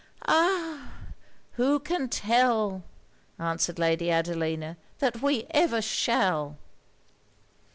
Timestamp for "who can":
1.57-2.09